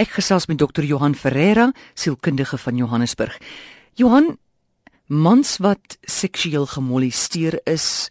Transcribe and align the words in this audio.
Ek 0.00 0.14
gesels 0.16 0.46
met 0.48 0.56
dokter 0.56 0.86
Johan 0.88 1.12
Ferreira, 1.14 1.66
sielkundige 1.92 2.56
van 2.58 2.76
Johannesburg. 2.76 3.34
Johan, 4.00 4.38
mans 5.06 5.58
wat 5.60 5.98
seksueel 6.08 6.64
gemolesteer 6.66 7.58
is 7.68 8.08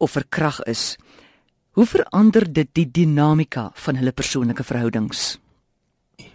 of 0.00 0.14
verkrag 0.16 0.62
is, 0.64 0.94
hoe 1.76 1.84
verander 1.84 2.46
dit 2.48 2.70
die 2.72 2.86
dinamika 2.88 3.66
van 3.74 3.98
hulle 4.00 4.14
persoonlike 4.16 4.64
verhoudings? 4.64 5.34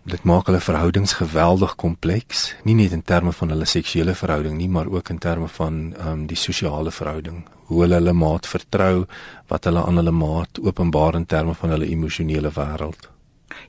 Dit 0.05 0.21
maak 0.29 0.51
hulle 0.51 0.61
verhoudings 0.61 1.15
geweldig 1.17 1.73
kompleks, 1.81 2.51
nie 2.69 2.75
net 2.77 2.93
in 2.93 3.01
terme 3.01 3.33
van 3.33 3.55
hulle 3.55 3.65
seksuele 3.65 4.13
verhouding 4.13 4.59
nie, 4.59 4.69
maar 4.69 4.91
ook 4.91 5.09
in 5.09 5.17
terme 5.17 5.49
van 5.55 5.79
ehm 5.95 6.11
um, 6.11 6.27
die 6.29 6.37
sosiale 6.37 6.93
verhouding. 6.93 7.41
Hoe 7.71 7.81
hulle 7.87 7.97
hulle 7.97 8.13
maat 8.13 8.45
vertrou, 8.45 9.07
wat 9.49 9.65
hulle 9.65 9.81
aan 9.81 9.97
hulle 9.97 10.13
maat 10.13 10.61
openbaar 10.61 11.17
in 11.17 11.25
terme 11.25 11.57
van 11.57 11.73
hulle 11.73 11.89
emosionele 11.89 12.53
wêreld. 12.53 13.09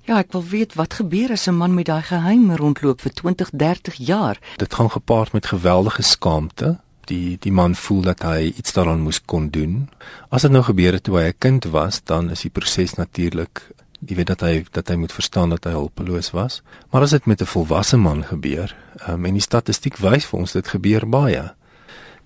Ja, 0.08 0.18
ek 0.18 0.32
wil 0.32 0.44
weet 0.44 0.74
wat 0.74 0.94
gebeur 0.94 1.30
as 1.30 1.46
'n 1.48 1.54
man 1.54 1.74
met 1.74 1.86
daai 1.86 2.02
geheim 2.02 2.50
rondloop 2.50 3.00
vir 3.00 3.12
20, 3.12 3.50
30 3.50 3.94
jaar. 3.94 4.38
Dit 4.56 4.74
gaan 4.74 4.90
gepaard 4.90 5.32
met 5.32 5.46
geweldige 5.46 6.02
skaamte. 6.02 6.80
Die 7.04 7.36
die 7.40 7.52
man 7.52 7.74
voel 7.74 8.00
dat 8.00 8.22
hy 8.22 8.52
iets 8.56 8.72
daaraan 8.72 9.00
moes 9.00 9.20
kon 9.24 9.50
doen. 9.50 9.88
As 10.28 10.42
dit 10.42 10.50
nou 10.50 10.62
gebeur 10.62 10.92
het 10.92 11.02
toe 11.02 11.18
hy 11.18 11.26
'n 11.28 11.38
kind 11.38 11.64
was, 11.64 12.00
dan 12.04 12.30
is 12.30 12.40
die 12.40 12.50
proses 12.50 12.94
natuurlik 12.94 13.62
jy 14.06 14.16
weet 14.16 14.26
dat 14.26 14.40
hy 14.40 14.64
dat 14.70 14.88
hy 14.88 14.96
moet 14.96 15.12
verstaan 15.12 15.50
dat 15.50 15.64
hy 15.64 15.70
hulpeloos 15.70 16.30
was. 16.30 16.62
Maar 16.90 17.02
as 17.02 17.10
dit 17.10 17.26
met 17.26 17.40
'n 17.40 17.46
volwasse 17.46 17.96
man 17.96 18.24
gebeur, 18.24 18.76
um, 19.08 19.24
en 19.24 19.32
die 19.32 19.40
statistiek 19.40 19.96
wys 19.96 20.24
vir 20.24 20.40
ons 20.40 20.52
dit 20.52 20.68
gebeur 20.68 21.08
baie, 21.08 21.54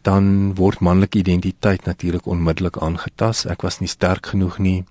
dan 0.02 0.54
word 0.54 0.80
manlike 0.80 1.18
identiteit 1.18 1.84
natuurlik 1.84 2.26
onmiddellik 2.26 2.76
aangetast. 2.76 3.46
Ek 3.46 3.62
was 3.62 3.80
nie 3.80 3.88
sterk 3.88 4.26
genoeg 4.26 4.58
nie 4.58 4.84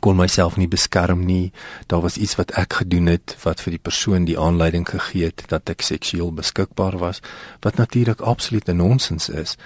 kon 0.00 0.16
myself 0.16 0.56
nie 0.56 0.68
beskerm 0.68 1.24
nie. 1.26 1.52
Daar 1.86 2.00
was 2.00 2.16
iets 2.16 2.36
wat 2.40 2.50
ek 2.58 2.80
gedoen 2.82 3.06
het 3.06 3.36
wat 3.42 3.60
vir 3.60 3.76
die 3.76 3.82
persoon 3.82 4.24
die 4.24 4.38
aanleiding 4.38 4.88
gegee 4.88 5.30
het 5.30 5.44
dat 5.52 5.70
ek 5.70 5.82
seksueel 5.86 6.32
beskikbaar 6.32 6.98
was, 6.98 7.20
wat 7.60 7.76
natuurlik 7.76 8.20
absoluut 8.20 8.68
'n 8.68 8.76
nonsens 8.76 9.28
is. 9.28 9.56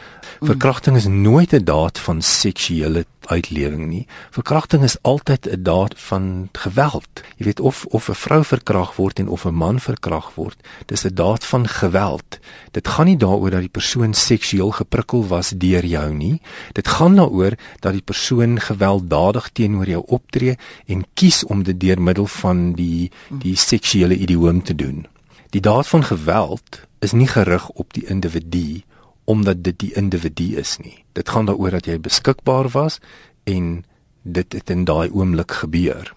Mm. 0.40 0.46
Verkrachting 0.46 0.96
is 0.96 1.06
nooit 1.06 1.52
'n 1.52 1.64
daad 1.64 1.98
van 1.98 2.22
seksuele 2.22 3.04
uitlewing 3.26 3.86
nie. 3.88 4.06
Verkrachting 4.30 4.82
is 4.82 4.96
altyd 5.02 5.48
'n 5.48 5.62
daad 5.62 5.94
van 5.96 6.48
geweld. 6.52 7.22
Jy 7.36 7.44
weet 7.44 7.60
of 7.60 7.84
of 7.84 8.08
'n 8.08 8.14
vrou 8.14 8.44
verkragt 8.44 8.96
word 8.96 9.18
en 9.18 9.28
of 9.28 9.44
'n 9.44 9.54
man 9.54 9.80
verkragt 9.80 10.34
word, 10.34 10.56
dis 10.86 11.04
'n 11.04 11.14
daad 11.14 11.44
van 11.44 11.68
geweld. 11.68 12.38
Dit 12.70 12.88
gaan 12.88 13.06
nie 13.06 13.16
daaroor 13.16 13.50
dat 13.50 13.60
die 13.60 13.68
persoon 13.68 14.14
seksueel 14.14 14.70
geprikkel 14.70 15.26
was 15.26 15.48
deur 15.56 15.84
jou 15.84 16.14
nie. 16.14 16.40
Dit 16.72 16.88
gaan 16.88 17.16
daaroor 17.16 17.52
dat 17.80 17.92
die 17.92 18.02
persoon 18.02 18.60
gewelddadig 18.60 19.48
teenoor 19.52 19.86
jou 19.86 20.02
optree 20.24 20.56
en 20.86 21.04
kies 21.14 21.44
om 21.44 21.62
dit 21.62 21.78
deur 21.80 22.00
middel 22.00 22.26
van 22.40 22.72
die 22.78 23.10
die 23.30 23.56
seksuele 23.56 24.16
idioom 24.16 24.62
te 24.62 24.74
doen. 24.74 25.06
Die 25.54 25.62
daad 25.62 25.86
van 25.86 26.04
geweld 26.04 26.80
is 27.00 27.12
nie 27.12 27.28
gerig 27.28 27.68
op 27.68 27.92
die 27.94 28.06
individu 28.06 28.82
omdat 29.24 29.62
dit 29.64 29.78
die 29.78 29.94
individu 29.96 30.56
is 30.60 30.76
nie. 30.82 31.04
Dit 31.12 31.28
gaan 31.28 31.46
daaroor 31.46 31.78
dat 31.78 31.86
jy 31.86 31.98
beskikbaar 32.00 32.68
was 32.74 32.98
en 33.44 33.84
dit 34.22 34.52
het 34.52 34.70
in 34.70 34.84
daai 34.84 35.08
oomblik 35.10 35.52
gebeur. 35.62 36.12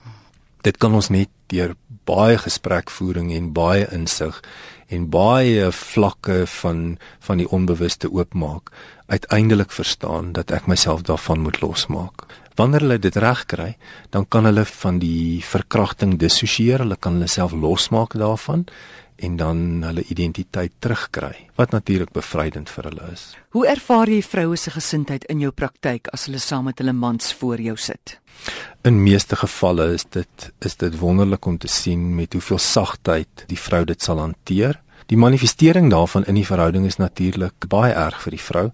Dit 0.62 0.78
kan 0.78 0.94
ons 0.94 1.10
net 1.10 1.30
deur 1.48 1.76
baie 2.08 2.40
gesprekvoering 2.40 3.34
en 3.36 3.52
baie 3.54 3.88
insig 3.94 4.40
en 4.88 5.10
baie 5.12 5.72
vlakke 5.76 6.46
van 6.62 6.98
van 7.28 7.42
die 7.42 7.50
onbewuste 7.52 8.12
oopmaak 8.12 8.72
uiteindelik 9.08 9.72
verstaan 9.72 10.32
dat 10.36 10.52
ek 10.52 10.68
myself 10.68 11.04
daarvan 11.08 11.44
moet 11.44 11.62
losmaak. 11.62 12.28
Wanneer 12.58 12.84
hulle 12.84 13.00
dit 13.00 13.16
reg 13.16 13.46
kry, 13.46 13.76
dan 14.10 14.26
kan 14.28 14.48
hulle 14.50 14.66
van 14.66 15.00
die 15.00 15.44
verkrachting 15.46 16.18
dissosieer, 16.20 16.82
hulle 16.84 16.98
kan 17.00 17.20
hulle 17.20 17.30
self 17.30 17.54
losmaak 17.54 18.18
daarvan 18.18 18.66
en 19.18 19.38
dan 19.38 19.84
hulle 19.86 20.04
identiteit 20.14 20.74
terugkry 20.80 21.48
wat 21.58 21.72
natuurlik 21.74 22.12
bevrydend 22.14 22.70
vir 22.70 22.90
hulle 22.90 23.12
is. 23.14 23.24
Hoe 23.56 23.66
ervaar 23.68 24.10
jy 24.10 24.22
vroue 24.22 24.58
se 24.58 24.74
gesindheid 24.74 25.26
in 25.32 25.42
jou 25.42 25.52
praktyk 25.52 26.12
as 26.14 26.28
hulle 26.28 26.42
saam 26.42 26.70
met 26.70 26.78
hulle 26.82 26.94
mans 26.94 27.34
voor 27.40 27.62
jou 27.62 27.78
sit? 27.78 28.20
In 28.88 29.02
meeste 29.04 29.36
gevalle 29.36 29.90
is 29.94 30.06
dit 30.16 30.44
is 30.64 30.78
dit 30.80 30.94
wonderlik 31.02 31.46
om 31.46 31.58
te 31.60 31.68
sien 31.68 32.04
met 32.16 32.34
hoeveel 32.34 32.60
sagtheid 32.62 33.44
die 33.50 33.60
vrou 33.60 33.82
dit 33.90 34.04
sal 34.04 34.22
hanteer. 34.22 34.78
Die 35.08 35.18
manifestering 35.18 35.90
daarvan 35.92 36.26
in 36.28 36.36
die 36.36 36.46
verhouding 36.46 36.86
is 36.86 36.98
natuurlik 37.00 37.68
baie 37.72 37.94
erg 37.94 38.22
vir 38.26 38.36
die 38.36 38.44
vrou 38.44 38.72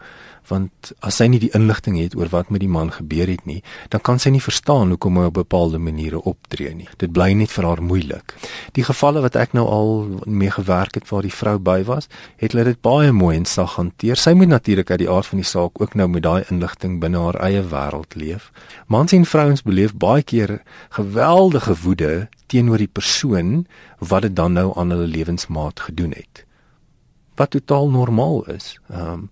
want 0.49 0.91
as 0.99 1.21
sy 1.21 1.29
nie 1.31 1.39
die 1.39 1.51
inligting 1.55 1.95
het 1.99 2.16
oor 2.19 2.27
wat 2.33 2.49
met 2.51 2.59
die 2.63 2.71
man 2.71 2.89
gebeur 2.91 3.29
het 3.31 3.45
nie, 3.47 3.61
dan 3.94 4.01
kan 4.03 4.19
sy 4.19 4.33
nie 4.33 4.41
verstaan 4.44 4.91
hoekom 4.91 5.21
hy 5.21 5.29
op 5.29 5.38
bepaalde 5.38 5.79
maniere 5.79 6.19
optree 6.19 6.73
nie. 6.75 6.89
Dit 6.99 7.13
bly 7.16 7.29
net 7.38 7.53
vir 7.53 7.67
haar 7.69 7.83
moeilik. 7.83 8.35
Die 8.75 8.83
gevalle 8.83 9.23
wat 9.23 9.38
ek 9.39 9.55
nou 9.55 9.63
al 9.71 9.94
mee 10.27 10.51
gewerk 10.51 10.99
het 10.99 11.07
waar 11.11 11.23
die 11.23 11.33
vrou 11.33 11.55
by 11.63 11.79
was, 11.88 12.09
het 12.41 12.51
hulle 12.51 12.73
dit 12.73 12.81
baie 12.83 13.13
mooi 13.15 13.38
en 13.38 13.47
sag 13.47 13.77
hanteer. 13.79 14.19
Sy 14.19 14.35
moet 14.38 14.51
natuurlik 14.51 14.91
uit 14.91 15.03
die 15.05 15.09
aard 15.09 15.31
van 15.31 15.39
die 15.41 15.47
saak 15.47 15.79
ook 15.81 15.95
nou 15.95 16.09
met 16.11 16.27
daai 16.27 16.44
inligting 16.51 17.00
binne 17.00 17.23
haar 17.23 17.39
eie 17.47 17.63
wêreld 17.63 18.19
leef. 18.19 18.51
Mans 18.91 19.15
en 19.15 19.25
vrouens 19.25 19.63
beleef 19.63 19.95
baie 19.95 20.23
keer 20.27 20.59
geweldige 21.00 21.77
woede 21.85 22.13
teenoor 22.53 22.78
die 22.78 22.91
persoon 22.91 23.66
wat 24.00 24.28
dit 24.28 24.36
dan 24.38 24.53
nou 24.53 24.69
aan 24.78 24.94
hulle 24.94 25.09
lewensmaat 25.09 25.80
gedoen 25.90 26.14
het. 26.14 26.46
Wat 27.40 27.56
totaal 27.56 27.90
normaal 27.90 28.44
is. 28.53 28.78
Ehm 28.90 29.12
um, 29.14 29.30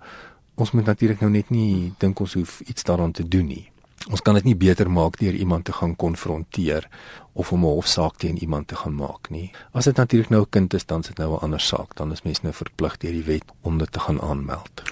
ons 0.61 0.71
moet 0.77 0.85
natuurlik 0.85 1.21
nou 1.23 1.31
net 1.31 1.49
nie 1.49 1.93
dink 1.97 2.19
ons 2.21 2.33
hoef 2.37 2.59
iets 2.69 2.83
daaraan 2.85 3.13
te 3.17 3.23
doen 3.25 3.47
nie. 3.49 3.71
Ons 4.09 4.21
kan 4.21 4.35
dit 4.37 4.45
nie 4.45 4.57
beter 4.57 4.89
maak 4.89 5.17
deur 5.17 5.33
iemand 5.33 5.65
te 5.65 5.73
gaan 5.73 5.95
konfronteer 5.95 6.85
of 7.33 7.51
om 7.51 7.65
'n 7.65 7.73
hofsaak 7.77 8.17
teen 8.17 8.37
iemand 8.37 8.67
te 8.67 8.75
gaan 8.75 8.95
maak 8.95 9.29
nie. 9.29 9.51
As 9.71 9.85
dit 9.85 9.95
natuurlik 9.95 10.29
nou 10.29 10.41
'n 10.41 10.49
kind 10.49 10.73
is, 10.73 10.85
dan 10.85 10.99
is 10.99 11.07
dit 11.07 11.17
nou 11.17 11.33
'n 11.33 11.43
ander 11.43 11.59
saak. 11.59 11.95
Dan 11.95 12.11
is 12.11 12.21
mens 12.21 12.41
nou 12.41 12.53
verplig 12.53 12.97
deur 12.97 13.11
die 13.11 13.23
wet 13.23 13.45
om 13.61 13.77
dit 13.77 13.91
te 13.91 13.99
gaan 13.99 14.21
aanmeld. 14.21 14.90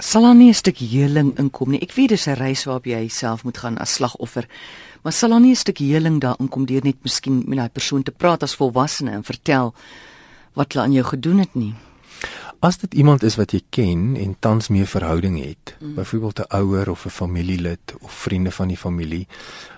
Sal 0.00 0.22
daar 0.22 0.34
nie 0.34 0.48
'n 0.48 0.54
stuk 0.54 0.78
heling 0.78 1.38
inkom 1.38 1.70
nie? 1.70 1.80
Ek 1.80 1.92
weet 1.92 2.08
dis 2.08 2.26
'n 2.26 2.34
reis 2.34 2.64
waarop 2.64 2.84
jy 2.84 2.98
jouself 2.98 3.44
moet 3.44 3.58
gaan 3.58 3.78
as 3.78 3.92
slagoffer. 3.92 4.46
Maar 5.02 5.12
sal 5.12 5.30
daar 5.30 5.40
nie 5.40 5.50
'n 5.50 5.56
stuk 5.56 5.78
heling 5.78 6.20
daarin 6.20 6.48
kom 6.48 6.64
deur 6.64 6.80
net 6.82 6.96
miskien 7.02 7.42
met 7.46 7.58
daai 7.58 7.68
persoon 7.68 8.02
te 8.02 8.10
praat 8.10 8.42
as 8.42 8.54
volwassene 8.54 9.10
en 9.10 9.24
vertel 9.24 9.74
wat 10.54 10.72
hulle 10.72 10.84
aan 10.84 10.92
jou 10.92 11.04
gedoen 11.04 11.38
het 11.38 11.54
nie? 11.54 11.74
As 12.60 12.76
dit 12.76 12.94
iemand 12.94 13.22
is 13.24 13.38
wat 13.40 13.54
jy 13.56 13.62
ken 13.72 14.00
en 14.20 14.34
tans 14.36 14.66
meer 14.68 14.84
verhouding 14.84 15.38
het, 15.40 15.70
mm. 15.78 15.94
byvoorbeeld 15.96 16.40
'n 16.40 16.56
ouer 16.56 16.90
of 16.90 17.04
'n 17.06 17.08
familielid 17.08 17.94
of 18.00 18.12
vriende 18.12 18.50
van 18.50 18.68
die 18.68 18.76
familie, 18.76 19.26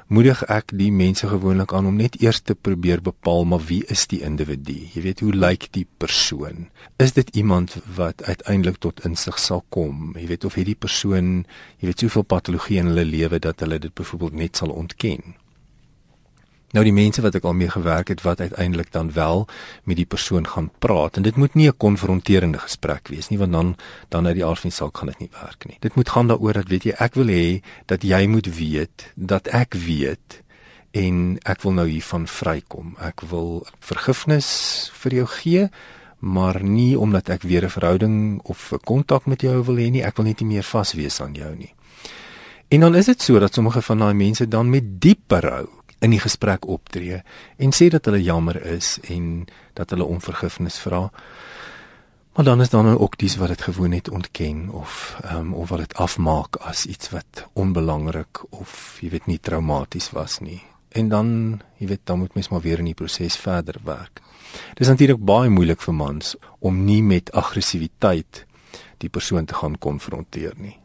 moedig 0.06 0.42
ek 0.44 0.72
die 0.74 0.90
mense 0.92 1.28
gewoonlik 1.28 1.72
aan 1.72 1.86
om 1.86 1.96
net 1.96 2.20
eers 2.20 2.40
te 2.40 2.54
probeer 2.54 3.02
bepaal 3.02 3.44
maar 3.44 3.62
wie 3.66 3.84
is 3.86 4.06
die 4.06 4.20
individu? 4.20 4.74
Jy 4.94 5.02
weet 5.02 5.20
hoe 5.20 5.32
lyk 5.32 5.68
die 5.70 5.86
persoon? 5.96 6.68
Is 6.96 7.12
dit 7.12 7.36
iemand 7.36 7.76
wat 7.96 8.22
uiteindelik 8.22 8.76
tot 8.78 9.04
insig 9.04 9.38
sal 9.38 9.64
kom? 9.68 10.16
Jy 10.18 10.26
weet 10.26 10.44
of 10.44 10.54
het 10.54 10.66
die 10.66 10.74
persoon, 10.74 11.46
jy 11.78 11.86
weet 11.86 11.98
soveel 11.98 12.22
patologie 12.22 12.78
in 12.78 12.86
hulle 12.86 13.04
lewe 13.04 13.38
dat 13.38 13.60
hulle 13.60 13.78
dit 13.78 13.94
byvoorbeeld 13.94 14.32
net 14.32 14.56
sal 14.56 14.70
ontken? 14.70 15.34
Nou 16.72 16.84
die 16.84 16.94
mense 16.96 17.20
wat 17.20 17.34
ek 17.36 17.44
al 17.44 17.56
mee 17.56 17.68
gewerk 17.68 18.08
het 18.08 18.22
wat 18.24 18.40
uiteindelik 18.40 18.92
dan 18.92 19.12
wel 19.12 19.44
met 19.84 19.98
die 19.98 20.08
persoon 20.08 20.46
gaan 20.48 20.70
praat 20.80 21.18
en 21.20 21.26
dit 21.26 21.36
moet 21.36 21.54
nie 21.54 21.68
'n 21.68 21.76
konfronterende 21.76 22.58
gesprek 22.58 23.08
wees 23.08 23.28
nie 23.28 23.38
want 23.38 23.52
dan 23.52 23.76
dan 24.08 24.26
uit 24.26 24.34
die 24.34 24.44
aard 24.44 24.60
van 24.60 24.70
die 24.70 24.76
saak 24.76 24.96
gaan 24.96 25.06
dit 25.06 25.18
nie 25.18 25.30
werk 25.32 25.64
nie. 25.66 25.76
Dit 25.80 25.94
moet 25.94 26.08
gaan 26.08 26.28
daaroor 26.28 26.52
dat 26.52 26.68
weet 26.68 26.84
jy 26.84 26.94
ek 26.98 27.14
wil 27.14 27.26
hê 27.28 27.62
dat 27.86 28.02
jy 28.02 28.26
moet 28.26 28.56
weet 28.56 29.12
dat 29.14 29.46
ek 29.48 29.74
weet 29.74 30.42
en 30.90 31.38
ek 31.42 31.62
wil 31.62 31.72
nou 31.72 31.88
hiervan 31.88 32.26
vrykom. 32.26 32.96
Ek 33.00 33.20
wil 33.20 33.66
vergifnis 33.80 34.90
vir 34.94 35.12
jou 35.12 35.26
gee 35.26 35.70
maar 36.18 36.62
nie 36.62 36.98
omdat 36.98 37.28
ek 37.28 37.42
weer 37.42 37.64
'n 37.64 37.70
verhouding 37.70 38.40
of 38.42 38.72
'n 38.72 38.80
kontak 38.84 39.26
met 39.26 39.42
jou 39.42 39.64
wil 39.64 39.76
hê 39.76 39.90
nie. 39.90 40.04
Ek 40.04 40.16
wil 40.16 40.26
net 40.26 40.40
nie 40.40 40.48
meer 40.48 40.62
vas 40.62 40.92
wees 40.92 41.20
aan 41.20 41.34
jou 41.34 41.56
nie. 41.56 41.74
En 42.68 42.80
dan 42.80 42.94
is 42.94 43.06
dit 43.06 43.22
so 43.22 43.38
dat 43.38 43.54
sommige 43.54 43.82
van 43.82 43.98
daai 43.98 44.14
mense 44.14 44.48
dan 44.48 44.70
met 44.70 45.00
diep 45.00 45.18
berou 45.26 45.68
in 46.02 46.10
die 46.10 46.20
gesprek 46.20 46.66
optree 46.66 47.22
en 47.62 47.74
sê 47.74 47.88
dat 47.94 48.08
hulle 48.10 48.22
jammer 48.22 48.58
is 48.74 48.96
en 49.14 49.46
dat 49.78 49.94
hulle 49.94 50.04
om 50.04 50.20
vergifnis 50.20 50.80
vra. 50.82 51.06
Maar 52.34 52.44
dan 52.44 52.60
is 52.60 52.70
dan 52.72 52.84
nou 52.84 52.98
ook 52.98 53.18
dis 53.18 53.36
wat 53.36 53.48
dit 53.48 53.62
gewoon 53.62 53.90
net 53.90 54.10
ontken 54.10 54.68
of 54.68 55.16
ehm 55.22 55.36
um, 55.36 55.54
of 55.54 55.68
wat 55.68 55.78
dit 55.78 55.94
afmaak 55.94 56.56
as 56.56 56.86
iets 56.86 57.10
wat 57.10 57.46
onbelangrik 57.52 58.42
of 58.50 58.98
jy 59.00 59.10
weet 59.10 59.26
nie 59.26 59.38
traumaties 59.40 60.10
was 60.10 60.38
nie. 60.38 60.62
En 60.88 61.08
dan, 61.08 61.60
jy 61.76 61.86
weet, 61.86 62.00
dan 62.04 62.18
moet 62.18 62.34
mens 62.34 62.48
maar 62.48 62.60
weer 62.60 62.78
in 62.78 62.84
die 62.84 62.94
proses 62.94 63.36
verder 63.36 63.76
werk. 63.84 64.20
Dis 64.74 64.88
natuurlik 64.88 65.24
baie 65.24 65.48
moeilik 65.48 65.80
vir 65.80 65.94
mans 65.94 66.34
om 66.58 66.84
nie 66.84 67.02
met 67.02 67.32
aggressiwiteit 67.32 68.44
die 68.98 69.08
persoon 69.08 69.44
te 69.44 69.54
gaan 69.54 69.78
konfronteer 69.78 70.52
nie. 70.56 70.78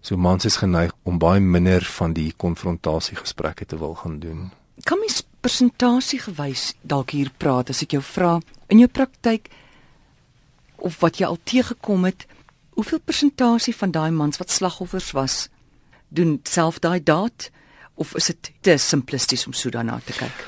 So 0.00 0.16
mans 0.16 0.44
is 0.44 0.56
geneig 0.56 0.92
om 1.02 1.18
baie 1.18 1.40
minder 1.40 1.84
van 1.84 2.12
die 2.12 2.32
konfrontasiegesprekke 2.36 3.64
te 3.64 3.78
wil 3.78 3.94
gaan 3.94 4.18
doen 4.18 4.50
kan 4.82 4.98
mens 4.98 5.22
persentasie 5.40 6.18
gewys 6.18 6.72
dalk 6.82 7.14
hier 7.14 7.30
praat 7.38 7.70
as 7.70 7.82
ek 7.82 7.94
jou 7.96 8.02
vra 8.02 8.38
in 8.72 8.82
jou 8.82 8.88
praktyk 8.88 9.50
of 10.76 10.98
wat 11.00 11.20
jy 11.20 11.28
al 11.28 11.38
teëgekom 11.44 12.04
het 12.08 12.26
hoeveel 12.74 13.00
persentasie 13.04 13.74
van 13.76 13.94
daai 13.94 14.10
mans 14.10 14.40
wat 14.40 14.50
slagoffers 14.50 15.12
was 15.14 15.36
doen 16.08 16.40
self 16.42 16.80
daai 16.82 17.00
daad 17.02 17.50
of 17.94 18.14
is 18.18 18.26
dit 18.32 18.52
te 18.60 18.76
simplisties 18.78 19.46
om 19.46 19.54
so 19.54 19.70
daarna 19.70 20.00
te 20.04 20.16
kyk 20.18 20.44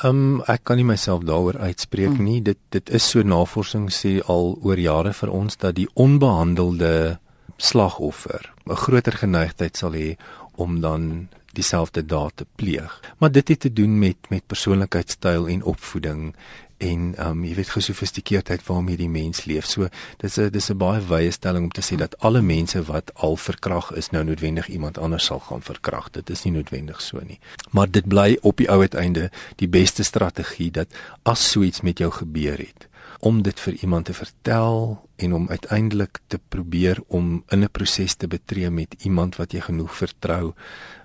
Um 0.00 0.40
ek 0.48 0.62
kan 0.64 0.78
nie 0.80 0.86
myself 0.88 1.26
daaroor 1.28 1.58
uitspreek 1.60 2.14
mm. 2.14 2.24
nie. 2.24 2.38
Dit 2.40 2.56
dit 2.72 2.90
is 2.96 3.04
so 3.04 3.20
navorsing 3.20 3.90
sê 3.92 4.14
al 4.32 4.54
oor 4.64 4.80
jare 4.80 5.12
vir 5.12 5.32
ons 5.32 5.58
dat 5.60 5.76
die 5.76 5.88
onbehandelde 5.92 7.18
slagoffer 7.60 8.48
'n 8.64 8.80
groter 8.80 9.12
geneigtheid 9.12 9.76
sal 9.76 9.92
hê 9.92 10.16
om 10.56 10.80
dan 10.80 11.28
dieselfde 11.52 12.06
daad 12.06 12.32
te 12.34 12.46
pleeg. 12.54 13.00
Maar 13.18 13.32
dit 13.32 13.48
het 13.48 13.60
te 13.60 13.72
doen 13.72 13.98
met 13.98 14.16
met 14.28 14.46
persoonlikheidstyl 14.46 15.48
en 15.48 15.62
opvoeding 15.62 16.34
en 16.80 17.14
um 17.26 17.44
jy 17.44 17.54
weet 17.58 17.72
gesofistikeerdheid 17.74 18.62
waarmee 18.66 18.96
die 18.96 19.08
mens 19.08 19.44
leef. 19.44 19.66
So 19.68 19.88
dis 20.22 20.38
'n 20.38 20.50
dis 20.50 20.70
'n 20.70 20.76
baie 20.76 21.00
wye 21.00 21.30
stelling 21.30 21.64
om 21.64 21.72
te 21.72 21.82
sê 21.82 21.96
dat 21.96 22.18
alle 22.18 22.42
mense 22.42 22.82
wat 22.82 23.14
al 23.14 23.36
verkrag 23.36 23.92
is 23.92 24.10
nou 24.10 24.24
noodwendig 24.24 24.68
iemand 24.68 24.98
anders 24.98 25.24
sal 25.24 25.38
gaan 25.38 25.62
verkrag. 25.62 26.10
Dit 26.10 26.30
is 26.30 26.42
nie 26.42 26.52
noodwendig 26.52 27.00
so 27.00 27.20
nie. 27.26 27.38
Maar 27.70 27.90
dit 27.90 28.08
bly 28.08 28.38
op 28.40 28.56
die 28.56 28.70
ou 28.70 28.80
uiteinde 28.80 29.30
die 29.56 29.68
beste 29.68 30.02
strategie 30.02 30.70
dat 30.70 30.88
as 31.22 31.50
so 31.50 31.62
iets 31.62 31.80
met 31.80 31.98
jou 31.98 32.10
gebeur 32.10 32.58
het 32.58 32.89
om 33.20 33.42
dit 33.42 33.60
vir 33.60 33.74
iemand 33.84 34.04
te 34.08 34.14
vertel 34.14 34.98
en 35.16 35.34
om 35.36 35.48
uiteindelik 35.48 36.18
te 36.26 36.38
probeer 36.48 37.00
om 37.06 37.44
in 37.48 37.64
'n 37.64 37.70
proses 37.70 38.14
te 38.14 38.26
betree 38.26 38.70
met 38.70 38.94
iemand 38.98 39.36
wat 39.36 39.52
jy 39.52 39.60
genoeg 39.60 39.96
vertrou 39.96 40.54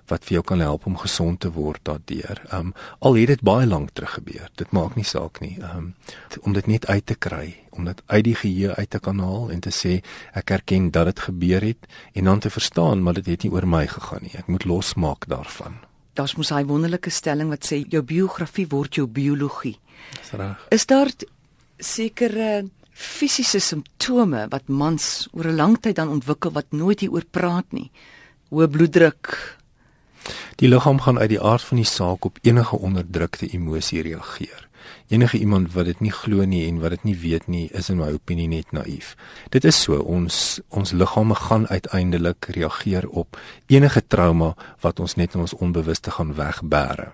wat 0.06 0.24
vir 0.24 0.32
jou 0.32 0.42
kan 0.44 0.60
help 0.60 0.86
om 0.86 0.96
gesond 0.96 1.40
te 1.40 1.50
word 1.52 1.80
daardeur. 1.82 2.42
Um 2.52 2.74
al 2.98 3.14
het 3.14 3.26
dit 3.26 3.42
baie 3.42 3.66
lank 3.66 3.90
terug 3.90 4.10
gebeur. 4.10 4.50
Dit 4.54 4.70
maak 4.70 4.94
nie 4.94 5.04
saak 5.04 5.40
nie. 5.40 5.58
Um 5.76 5.94
om 6.40 6.52
dit 6.52 6.66
net 6.66 6.86
uit 6.86 7.06
te 7.06 7.14
kry, 7.14 7.56
om 7.70 7.84
dit 7.84 8.02
uit 8.06 8.24
die 8.24 8.34
geheue 8.34 8.74
uit 8.74 8.90
te 8.90 8.98
kan 8.98 9.18
haal 9.18 9.50
en 9.50 9.60
te 9.60 9.70
sê 9.70 10.02
ek 10.32 10.50
erken 10.50 10.90
dat 10.90 11.04
dit 11.04 11.20
gebeur 11.20 11.60
het 11.60 11.86
en 12.12 12.24
dan 12.24 12.38
te 12.38 12.50
verstaan 12.50 13.02
maar 13.02 13.14
dit 13.14 13.26
het 13.26 13.42
nie 13.42 13.52
oor 13.52 13.66
my 13.66 13.86
gegaan 13.86 14.22
nie. 14.22 14.36
Ek 14.38 14.46
moet 14.46 14.64
losmaak 14.64 15.26
daarvan. 15.28 15.74
Daar's 16.14 16.36
mos 16.36 16.50
'n 16.50 16.66
wonderlike 16.66 17.10
stelling 17.10 17.48
wat 17.48 17.72
sê 17.72 17.84
jou 17.88 18.02
biografie 18.02 18.66
word 18.68 18.94
jou 18.94 19.06
biologie. 19.06 19.78
Dis 20.20 20.30
reg. 20.30 20.66
Is 20.70 20.86
daar 20.86 21.08
sekere 21.78 22.68
fisiese 22.96 23.60
simptome 23.60 24.46
wat 24.48 24.68
mans 24.68 25.28
oor 25.32 25.46
'n 25.46 25.56
lang 25.56 25.76
tyd 25.80 25.96
dan 25.96 26.08
ontwikkel 26.08 26.52
wat 26.52 26.72
nooit 26.72 27.00
hieroor 27.00 27.24
praat 27.30 27.66
nie. 27.72 27.90
Hoë 28.50 28.68
bloeddruk. 28.68 29.56
Die 30.56 30.68
liggaam 30.68 31.00
gaan 31.00 31.18
uit 31.18 31.28
die 31.28 31.40
aard 31.40 31.62
van 31.62 31.76
die 31.76 31.84
saak 31.84 32.24
op 32.24 32.38
enige 32.42 32.78
onderdrukte 32.78 33.48
emosie 33.52 34.02
reageer. 34.02 34.68
Enige 35.08 35.38
iemand 35.38 35.72
wat 35.72 35.84
dit 35.84 36.00
nie 36.00 36.12
glo 36.12 36.44
nie 36.44 36.66
en 36.68 36.80
wat 36.80 36.90
dit 36.90 37.04
nie 37.04 37.16
weet 37.16 37.46
nie, 37.46 37.68
is 37.72 37.90
in 37.90 37.98
my 37.98 38.10
opinie 38.12 38.48
net 38.48 38.72
naïef. 38.72 39.16
Dit 39.50 39.64
is 39.64 39.82
so 39.82 39.98
ons 39.98 40.60
ons 40.68 40.92
liggame 40.92 41.34
gaan 41.34 41.68
uiteindelik 41.68 42.48
reageer 42.58 43.08
op 43.08 43.38
enige 43.66 44.06
trauma 44.06 44.54
wat 44.80 45.00
ons 45.00 45.14
net 45.14 45.34
in 45.34 45.40
ons 45.40 45.54
onbewuste 45.54 46.10
gaan 46.10 46.34
wegbêre. 46.34 47.12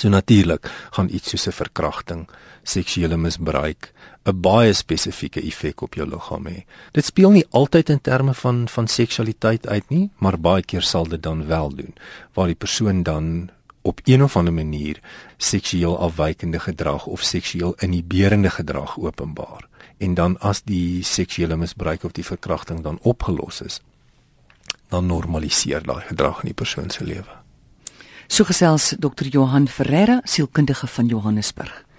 So 0.00 0.08
natuurlik 0.08 0.70
gaan 0.90 1.08
iets 1.12 1.28
soos 1.28 1.46
'n 1.46 1.52
verkrachting, 1.52 2.28
seksuele 2.62 3.16
misbruik 3.16 3.92
'n 4.24 4.40
baie 4.40 4.72
spesifieke 4.72 5.40
effek 5.40 5.82
op 5.82 5.94
jou 5.94 6.08
liggaam 6.08 6.46
hê. 6.46 6.64
Dit 6.92 7.04
speel 7.04 7.30
nie 7.30 7.46
altyd 7.50 7.88
in 7.88 8.00
terme 8.00 8.34
van 8.34 8.68
van 8.68 8.88
seksualiteit 8.88 9.66
uit 9.66 9.88
nie, 9.88 10.10
maar 10.18 10.40
baie 10.40 10.62
keer 10.62 10.82
sal 10.82 11.08
dit 11.08 11.22
dan 11.22 11.46
wel 11.46 11.74
doen 11.74 11.94
waar 12.32 12.46
die 12.46 12.54
persoon 12.54 13.02
dan 13.02 13.50
op 13.82 14.00
een 14.04 14.22
of 14.22 14.36
ander 14.36 14.52
manier 14.52 15.00
seksueel 15.36 15.98
afwykende 15.98 16.60
gedrag 16.60 17.06
of 17.06 17.22
seksueel 17.22 17.74
inhiberende 17.78 18.50
gedrag 18.50 18.98
openbaar. 18.98 19.68
En 19.98 20.14
dan 20.14 20.38
as 20.38 20.62
die 20.62 21.02
seksuele 21.02 21.56
misbruik 21.56 22.04
of 22.04 22.12
die 22.12 22.24
verkrachting 22.24 22.80
dan 22.80 22.98
opgelos 23.02 23.60
is, 23.60 23.80
dan 24.88 25.06
normaliseer 25.06 25.82
daai 25.82 26.04
gedrag 26.06 26.40
in 26.40 26.46
die 26.46 26.54
persoon 26.54 26.90
se 26.90 27.04
lewe. 27.04 27.39
So 28.30 28.44
gesels 28.46 28.94
Dr. 28.98 29.26
Johan 29.26 29.66
Ferreira, 29.68 30.20
sielkundige 30.24 30.86
van 30.86 31.06
Johannesburg. 31.06 31.89